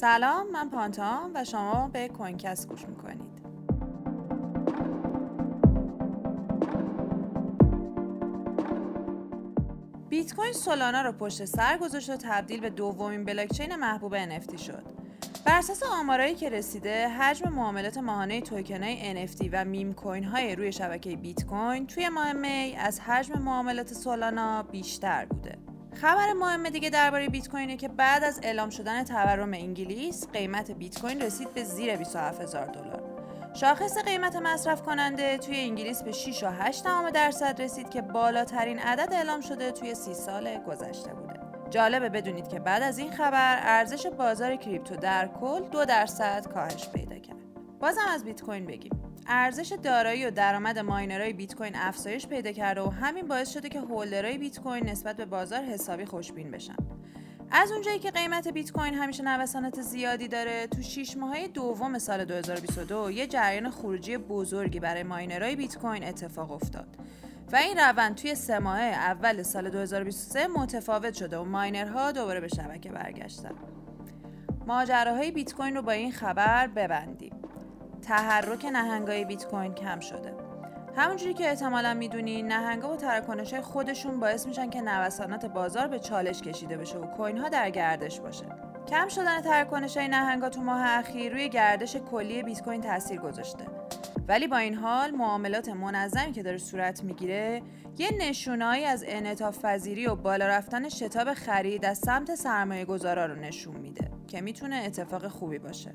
[0.00, 3.42] سلام من پانته‌آم و شما به CoinCast گوش می‌کنید
[10.08, 14.82] بیت کوین Solana رو پشت سر گذاشت و تبدیل به دومین بلاکچین محبوب NFT شد.
[15.44, 20.72] بر اساس آمارایی که رسیده، حجم معاملات ماهانه توکنای NFT و meme coin های روی
[20.72, 25.67] شبکه بیت کوین توی ماه می از حجم معاملات Solana بیشتر بوده.
[25.94, 31.00] خبر مهم دیگه درباره بیت کوینه که بعد از اعلام شدن تورم انگلیس قیمت بیت
[31.00, 33.02] کوین رسید به زیر 27000 دلار.
[33.54, 39.12] شاخص قیمت مصرف کننده توی انگلیس به 6 و 8 درصد رسید که بالاترین عدد
[39.12, 41.40] اعلام شده توی 30 سال گذشته بوده.
[41.70, 46.88] جالبه بدونید که بعد از این خبر ارزش بازار کریپتو در کل دو درصد کاهش
[46.88, 47.36] پیدا کرد.
[47.80, 49.07] بازم از بیت کوین بگیم.
[49.28, 53.80] ارزش دارایی و درآمد ماینرهای بیت کوین افزایش پیدا کرده و همین باعث شده که
[53.80, 56.76] هولدرهای بیت کوین نسبت به بازار حسابی خوشبین بشن.
[57.50, 62.24] از اونجایی که قیمت بیت کوین همیشه نوسانات زیادی داره تو 6 ماهه دوم سال
[62.24, 66.96] 2022 یه جریان خروجی بزرگی برای ماینرهای بیت کوین اتفاق افتاد.
[67.52, 72.48] و این روند توی سه ماه اول سال 2023 متفاوت شده و ماینرها دوباره به
[72.48, 73.54] شبکه برگشتن.
[74.66, 77.37] ماجراهای بیت کوین رو با این خبر ببندیم.
[78.08, 80.34] تحرک نهنگای بیت کوین کم شده.
[80.96, 86.42] همونجوری که احتمالا می‌دونین نهنگا و تراکنش خودشون باعث میشن که نوسانات بازار به چالش
[86.42, 88.44] کشیده بشه و کوین ها در گردش باشه.
[88.88, 93.64] کم شدن تراکنش های نهنگا تو ماه اخیر روی گردش کلی بیت کوین تاثیر گذاشته.
[94.28, 97.62] ولی با این حال معاملات منظمی که داره صورت می‌گیره
[97.98, 103.34] یه نشونایی از انعطاف پذیری و بالا رفتن شتاب خرید از سمت سرمایه گذارا رو
[103.34, 105.92] نشون میده که می‌تونه اتفاق خوبی باشه.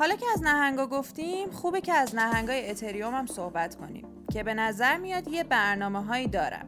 [0.00, 4.54] حالا که از نهنگا گفتیم خوبه که از نهنگای اتریوم هم صحبت کنیم که به
[4.54, 6.66] نظر میاد یه برنامه هایی دارن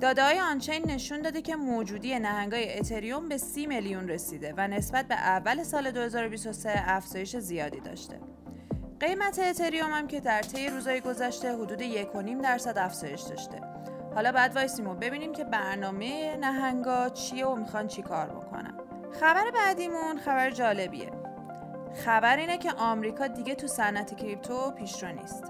[0.00, 5.08] داده های آنچین نشون داده که موجودی نهنگای اتریوم به 30 میلیون رسیده و نسبت
[5.08, 8.20] به اول سال 2023 افزایش زیادی داشته.
[9.00, 13.60] قیمت اتریوم هم که در طی روزهای گذشته حدود 1.5 درصد افزایش داشته.
[14.14, 18.74] حالا بعد وایسیم و ببینیم که برنامه نهنگا چیه و می‌خوان چی کار بکنن.
[19.20, 21.31] خبر بعدیمون خبر جالبیه.
[21.94, 25.44] خبر اینه که آمریکا دیگه تو صنعت کریپتو پیشرو نیست.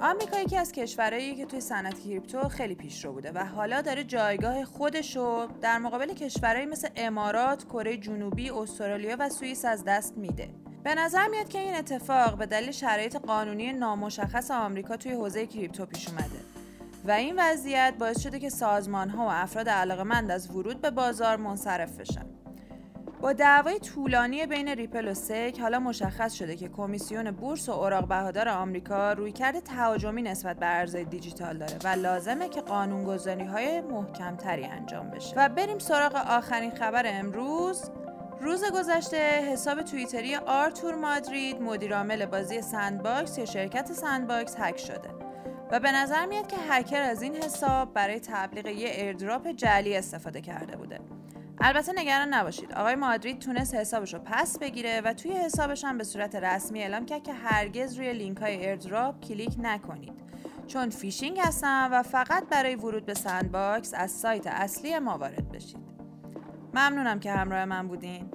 [0.00, 4.64] آمریکا یکی از کشورهایی که توی صنعت crypto خیلی پیشرو بوده و حالا داره جایگاه
[4.64, 10.48] خودشو در مقابل کشورهایی مثل امارات، کره جنوبی، استرالیا و سوئیس از دست میده.
[10.84, 15.86] به نظر میاد که این اتفاق به دلیل شرایط قانونی نامشخص آمریکا توی حوزه crypto
[15.86, 16.40] پیش اومده
[17.04, 21.36] و این وضعیت باعث شده که سازمان ها و افراد علاقمند از ورود به بازار
[21.36, 22.35] منصرف بشن.
[23.20, 28.08] با دعوای طولانی بین Ripple و SEC حالا مشخص شده که کمیسیون بورس و اوراق
[28.08, 34.64] بهادار آمریکا رویکرد تهاجمی نسبت به ارزهای دیجیتال داره و لازمه که قانونگذاری های محکمتری
[34.64, 35.34] انجام بشه.
[35.36, 37.90] و بریم سراغ آخرین خبر امروز.
[38.40, 45.10] روز گذشته حساب توییتری آرتور مادرید مدیرعامل بازی Sandbox یا شرکت Sandbox هک شده.
[45.70, 50.40] و به نظر میاد که هکر از این حساب برای تبلیغ یه airdrop جعلی استفاده
[50.40, 51.00] کرده بوده.
[51.60, 52.72] البته نگران نباشید.
[52.72, 57.06] آقای مادرید تونست حسابش رو پس بگیره و توی حسابش هم به صورت رسمی اعلام
[57.06, 60.12] کرد که هرگز روی لینک های airdrop کلیک نکنید.
[60.66, 65.86] چون فیشینگ هستن و فقط برای ورود به Sandbox از سایت اصلی ما وارد بشید.
[66.74, 68.30] ممنونم که همراه من بودین.